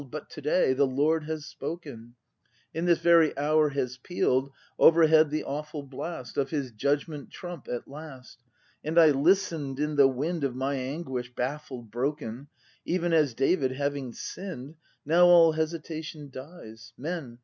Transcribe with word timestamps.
But 0.09 0.31
to 0.31 0.41
day 0.41 0.73
the 0.73 0.87
Lord 0.87 1.25
has 1.25 1.45
spoken, 1.45 2.15
In 2.73 2.85
this 2.85 2.97
very 2.97 3.37
hour 3.37 3.69
has 3.69 3.97
peal'd 3.99 4.49
Overhead 4.79 5.29
the 5.29 5.43
awful 5.43 5.83
blast 5.83 6.37
Of 6.37 6.49
His 6.49 6.71
Judgment 6.71 7.29
trump 7.29 7.67
at 7.67 7.87
last,— 7.87 8.39
And 8.83 8.99
I 8.99 9.11
listen'd, 9.11 9.79
in 9.79 9.97
the 9.97 10.07
wind 10.07 10.43
Of 10.43 10.55
my 10.55 10.73
anguish, 10.73 11.31
baffled, 11.35 11.91
broken,— 11.91 12.47
Even 12.83 13.13
as 13.13 13.35
David, 13.35 13.73
having 13.73 14.11
sinn'd—; 14.11 14.73
Now 15.05 15.27
all 15.27 15.51
hesitation 15.51 16.31
dies. 16.31 16.93
Men 16.97 17.37